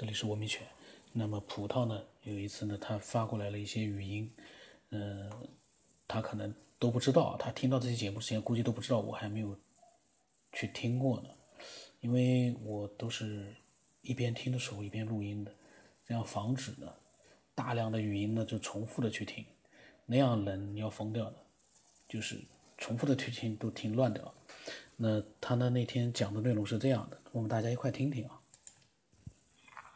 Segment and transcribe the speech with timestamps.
[0.00, 0.66] 这里是文明犬。
[1.12, 4.32] 那么葡萄呢，有一次呢，他发过来了一些语音，
[4.92, 5.30] 嗯，
[6.08, 9.54] 他可能都不知道，他听到这期节目之前，估计都不知道我还没有
[10.54, 11.28] 去听过呢，
[12.00, 13.54] 因为我都是
[14.00, 15.54] 一边听的时候一边录音的，
[16.08, 16.90] 这样防止呢
[17.54, 19.44] 大量的语音呢就重复的去听，
[20.06, 21.36] 那样人要疯掉的，
[22.08, 22.40] 就是
[22.78, 24.32] 重复的去听都听乱掉。
[24.96, 28.39] 那他呢那天讲的内容是这样的，我们大家一块听听啊。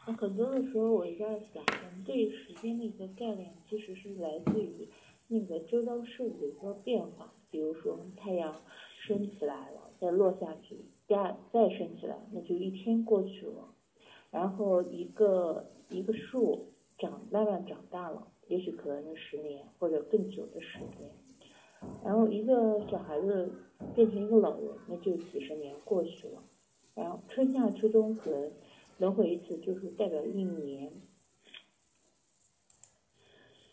[0.07, 4.87] 那很多的时候，我一在想，我们对时间的一个概念，其实是来自于
[5.29, 7.33] 那个周遭事物的一个变化。
[7.49, 8.61] 比如说，太阳
[9.01, 10.77] 升起来了，再落下去，
[11.07, 13.73] 再再升起来，那就一天过去了。
[14.29, 16.67] 然后，一个一个树
[16.99, 21.09] 长慢慢长大了，也许可能是十年或者更久的时间。
[22.03, 23.51] 然后，一个小孩子
[23.95, 26.43] 变成一个老人，那就几十年过去了。
[26.93, 28.51] 然后，春夏秋冬可能。
[28.97, 30.89] 轮回一次就是代表一年，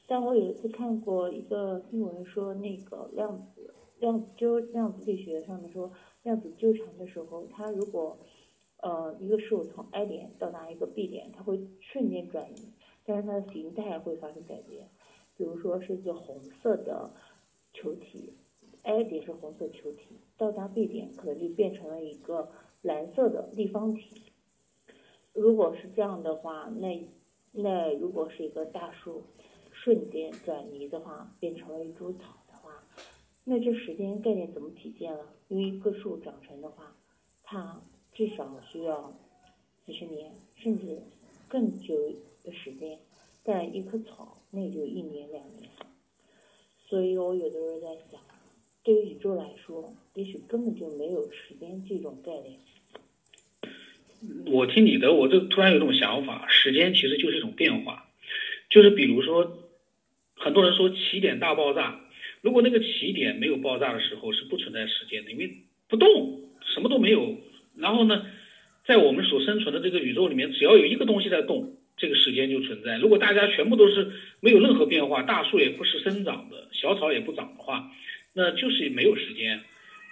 [0.09, 5.93] 但我有一次看过一个新闻说，那个量子量子纠量子力学上面说，
[6.25, 8.19] 量子纠缠的时候，它如果
[8.78, 12.73] 呃一个事物从 A 点到达一个 B 点，它会瞬间转移，
[13.05, 14.89] 但是它的形态会发生改变。
[15.37, 17.12] 比如说是一个红色的
[17.73, 18.34] 球体
[18.83, 22.50] ，A 点是红色球体，到达 B 点可能就变成了一个
[22.83, 24.12] 蓝色的立方体。
[25.43, 27.05] 如果是这样的话，那
[27.51, 29.25] 那如果是一个大树
[29.73, 32.79] 瞬间转移的话，变成了一株草的话，
[33.43, 35.34] 那这时间概念怎么体现了？
[35.49, 36.97] 因为一棵树长成的话，
[37.43, 39.12] 它至少需要
[39.84, 41.03] 几十年，甚至
[41.49, 41.93] 更久
[42.45, 43.01] 的时间。
[43.43, 45.69] 但一棵草，那就一年两年。
[46.87, 48.21] 所以我有的时候在想，
[48.84, 52.61] 对于宇宙来说，也许根本就没有时间这种概念。
[54.47, 58.05] 我听你的，我就突然有一种想法，时间其实就是一种变化，
[58.70, 59.59] 就是比如说，
[60.37, 62.01] 很多人说起点大爆炸，
[62.41, 65.50] 如果那个起点没有爆炸的时候是不存在时间的，因为
[65.88, 66.41] 不动，
[66.72, 67.37] 什么都没有。
[67.77, 68.27] 然后呢，
[68.87, 72.99] 在我们所生存的这个宇宙里面，只要有一个东西在动，这个时间就存在。
[72.99, 77.91] 如果大家全部都是没有任何变化，大树也不是生长的，小草也不长的话，
[78.34, 79.62] 那就是没有时间。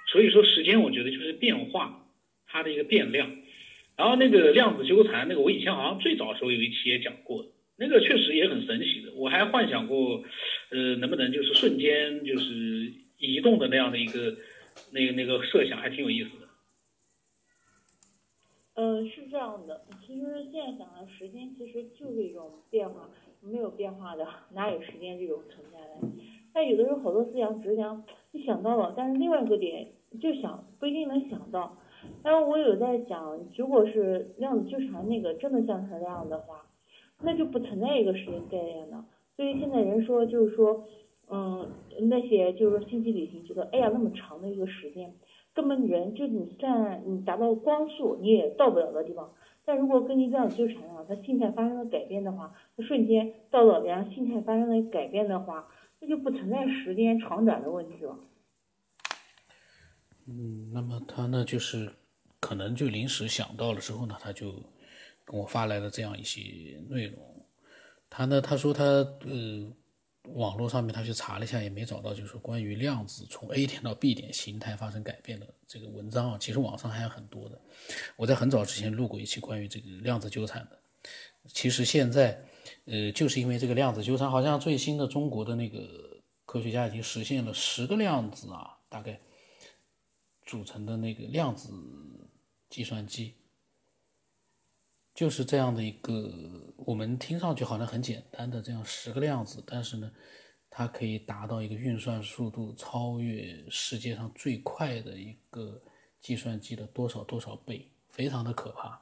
[0.07, 2.05] 所以说，时间我觉得就是变化，
[2.47, 3.31] 它的一个变量。
[4.01, 7.45] 然后那个量子纠缠，那个我以前好像最早时候有一期也讲过，
[7.77, 9.13] 那个确实也很神奇的。
[9.15, 10.25] 我还幻想过，
[10.71, 14.35] 呃，能不能就是瞬间就是移动的那样的一个
[14.91, 16.47] 那个那个设想，还挺有意思的。
[18.77, 19.83] 嗯，是这样的。
[20.07, 23.07] 其实现在想来，时间其实就是一种变化，
[23.43, 26.09] 没有变化的哪有时间这种存在的？
[26.55, 28.03] 但有的时候好多思想只想
[28.33, 29.89] 你想到了，但是另外一个点
[30.23, 31.77] 就想不一定能想到。
[32.23, 36.67] 然后我有在想，如果是量子纠缠那个真的像它那样的话，
[37.23, 39.05] 那就不存在一个时间概念了。
[39.37, 40.85] 所以现在人说就是说，
[41.31, 41.69] 嗯，
[42.09, 45.15] 那些就是说星际旅行，觉得哎呀那么长的一个时间，
[45.55, 49.31] 根本人就你算你达到光速你也到不了的地方。
[49.65, 55.69] 但如果根据量子纠缠的话，它心态发生了改变的话，它瞬间到了，然后心态发生了改变的话，
[56.01, 58.19] 那就不存在时间长短的问题了。
[60.33, 61.93] 嗯，那么他呢，就是
[62.39, 64.53] 可能就临时想到了之后呢，他就
[65.25, 67.19] 跟我发来了这样一些内容。
[68.09, 69.73] 他呢，他说他呃，
[70.35, 76.39] 网络上面他去查了一下，也没找到，就是关于量子从 A 点到 B 点形态发生改变的这个文章啊。
[76.39, 77.61] 其实网上还有很多的。
[78.15, 80.79] 我在很早之前录过一期关于这个量子纠缠的。
[81.49, 82.41] 其实现在，
[82.85, 85.81] 呃，就是因为这个量子纠缠，好像最新的中国的那个
[86.47, 89.21] 科学家已经实现了十个量子啊，大概。
[90.51, 91.73] 组成的那个量子
[92.69, 93.37] 计算机，
[95.15, 100.11] 就是这样的一个，我们听上去好像很简单的这样十个量子，但是呢，
[100.69, 105.81] 它可以达到一个运算速度超越世界上最快的一个
[106.21, 109.01] 计算机的多少多少倍，非常的可怕。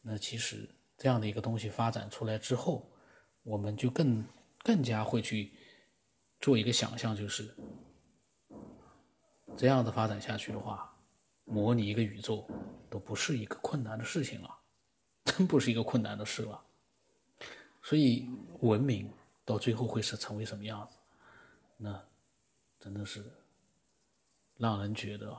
[0.00, 2.90] 那其实这样的一个东西发展出来之后，
[3.42, 4.24] 我们就更
[4.60, 5.52] 更加会去
[6.40, 7.54] 做一个想象，就是。
[9.56, 10.90] 这样的发展下去的话，
[11.44, 12.46] 模拟一个宇宙
[12.88, 14.50] 都不是一个困难的事情了，
[15.24, 16.60] 真不是一个困难的事了。
[17.82, 18.28] 所以
[18.60, 19.10] 文明
[19.44, 20.96] 到最后会是成为什么样子，
[21.76, 22.02] 那
[22.78, 23.24] 真的是
[24.56, 25.36] 让人觉得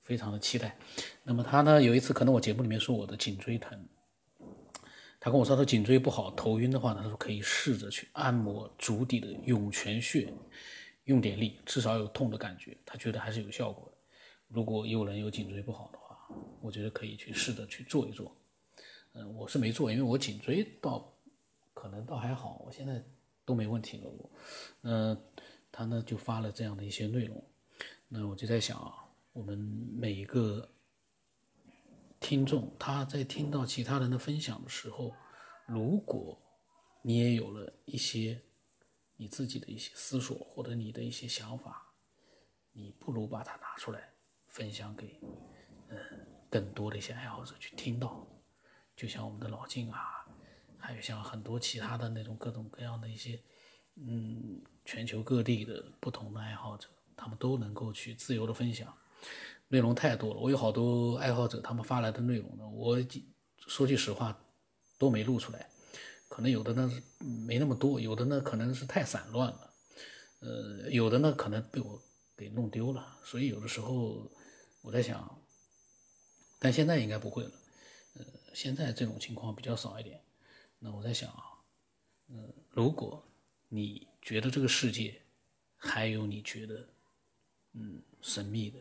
[0.00, 0.76] 非常的期待。
[1.22, 3.86] 那么他呢，有一次可能我节目里面说我的颈椎疼，
[5.20, 10.32] 他跟我说他颈椎不好、头晕的话，他说可以试着去按摩足底的涌泉穴。
[11.04, 13.98] 用点力，至少有痛的感觉，他觉得还是有效果的。
[14.48, 16.18] 如果有人有颈椎不好的话，
[16.60, 18.34] 我觉得可以去试着去做一做。
[19.12, 21.12] 嗯，我是没做，因为我颈椎倒
[21.72, 23.04] 可能倒还好，我现在
[23.44, 24.08] 都没问题了。
[24.08, 24.30] 我，
[24.82, 25.24] 嗯，
[25.70, 27.44] 他呢就发了这样的一些内容，
[28.08, 28.92] 那我就在想啊，
[29.32, 30.68] 我们每一个
[32.18, 35.12] 听众他在听到其他人的分享的时候，
[35.66, 36.40] 如果
[37.02, 38.40] 你也有了一些
[39.16, 41.92] 你自己的一些思索或者你的一些想法，
[42.72, 44.12] 你不如把它拿出来
[44.48, 45.20] 分享给
[45.88, 45.98] 嗯
[46.50, 48.26] 更多的一些爱好者去听到。
[48.96, 50.24] 就像我们的老静啊，
[50.78, 53.42] 还有像很多其他的那种各种各样的一些，
[53.96, 58.96] 嗯，全球各地的不同的爱好者，他们都能够去自由的分享，
[59.66, 60.40] 内容太多了。
[60.40, 62.96] 我有好多爱好者，他们发来的内容呢，我
[63.66, 64.36] 说句实话
[64.96, 65.68] 都没录出来，
[66.28, 66.90] 可能有的呢
[67.46, 69.74] 没那么多，有的呢可能是太散乱了，
[70.40, 72.02] 呃，有的呢可能被我
[72.36, 74.30] 给弄丢了，所以有的时候
[74.82, 75.42] 我在想，
[76.58, 77.50] 但现在应该不会了。
[78.14, 78.24] 呃
[78.54, 80.22] 现在这种情况比较少一点，
[80.78, 81.58] 那我在想啊，
[82.28, 83.26] 嗯，如果
[83.68, 85.20] 你觉得这个世界
[85.76, 86.88] 还有你觉得
[87.72, 88.78] 嗯神秘的、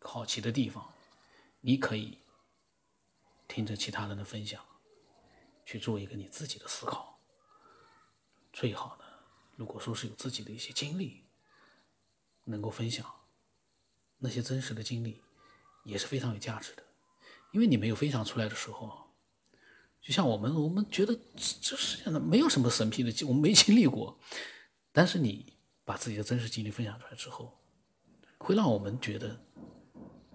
[0.00, 0.92] 好奇的地方，
[1.60, 2.18] 你可以
[3.46, 4.60] 听着其他人的分享，
[5.64, 7.18] 去做一个你自己的思考。
[8.52, 9.04] 最好呢，
[9.56, 11.24] 如果说是有自己的一些经历
[12.44, 13.06] 能够分享，
[14.18, 15.22] 那些真实的经历
[15.84, 16.82] 也是非常有价值的。
[17.52, 19.14] 因为你没有分享出来的时候，
[20.00, 24.18] 就像我们，我们觉得这这世界上没有什么神秘的，我们没经历过。
[24.90, 27.58] 但是你把自己的真实经历分享出来之后，
[28.38, 29.38] 会让我们觉得，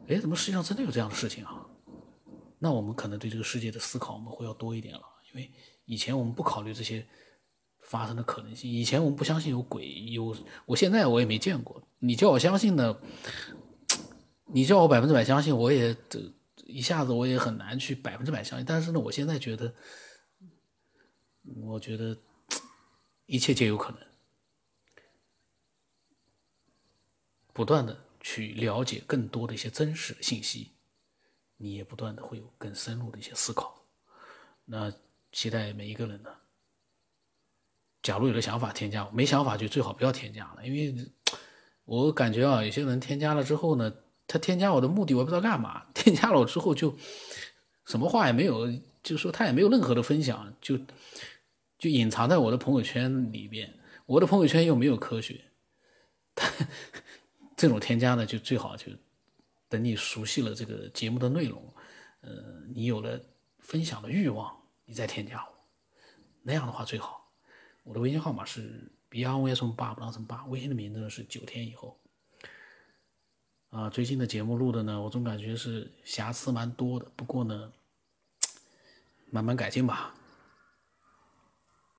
[0.08, 1.66] 哎，怎么世界上真的有这样的事情啊？
[2.60, 5.02] 那我们可能对这个世界的思考我们会要多一点了。
[5.32, 5.52] 因为
[5.86, 7.06] 以前我们不考虑这些
[7.82, 10.36] 发生的可能性，以前我们不相信有鬼，有，
[10.66, 11.82] 我现在我也没见过。
[12.00, 13.00] 你叫我相信呢，
[14.46, 16.34] 你叫我百分之百相信，我也这。
[16.66, 19.74] 一下子我也很难去百分之百相信，但是呢，我现在觉得，
[21.62, 22.18] 我觉得
[23.26, 24.02] 一切皆有可能。
[27.54, 30.74] 不断的去了解更多的一些真实的信息，
[31.56, 33.88] 你也不断的会有更深入的一些思考。
[34.66, 34.92] 那
[35.38, 36.32] 期待每一个人呢，
[38.02, 40.96] 假如有了想法添加，没想法就最好不要添加了，因为
[41.86, 43.94] 我感觉啊，有些人添加了之后呢。
[44.30, 46.94] 他添加我的目的我不知道干嘛，添加了我之后就
[47.86, 48.68] 什么话也没有，
[49.02, 50.78] 就说他也没有任何的分享，就
[51.78, 53.74] 就隐藏在我的朋友圈里边。
[54.06, 55.46] 我的朋友圈又没有科学，
[56.36, 56.52] 他
[57.56, 58.92] 这种添加呢，就最好就
[59.70, 61.64] 等你熟悉了这个节目的内容，
[62.20, 62.30] 呃，
[62.76, 63.18] 你有了
[63.60, 64.54] 分享的欲望，
[64.88, 65.54] 你再添加我，
[66.44, 67.30] 那样的话最好。
[67.84, 72.00] 我的微信号码是 b r o s 八不当成八，微信的名字呢是九天以后。
[73.70, 77.06] 啊，最近的节目录的呢，我总感觉是瑕疵蛮多的。
[77.18, 77.74] 不过呢，
[79.30, 80.16] 慢慢改进吧。